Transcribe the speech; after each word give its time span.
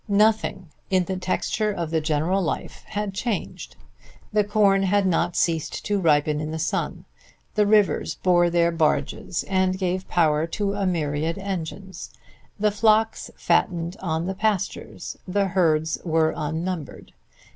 Nothing 0.07 0.69
in 0.89 1.05
the 1.05 1.15
texture 1.15 1.71
of 1.71 1.91
the 1.91 2.01
general 2.01 2.41
life 2.41 2.81
had 2.87 3.13
changed. 3.13 3.75
The 4.33 4.43
corn 4.43 4.81
had 4.81 5.05
not 5.05 5.35
ceased 5.35 5.85
to 5.85 5.99
ripen 5.99 6.41
in 6.41 6.49
the 6.49 6.57
sun. 6.57 7.05
The 7.53 7.67
rivers 7.67 8.15
bore 8.15 8.49
their 8.49 8.71
barges 8.71 9.43
and 9.47 9.77
gave 9.77 10.07
power 10.09 10.47
to 10.57 10.73
a 10.73 10.87
myriad 10.87 11.37
engines. 11.37 12.09
The 12.59 12.71
flocks 12.71 13.29
fattened 13.37 13.95
on 13.99 14.25
the 14.25 14.33
pastures, 14.33 15.17
the 15.27 15.49
herds 15.49 15.99
were 16.03 16.33
unnumbered. 16.35 17.13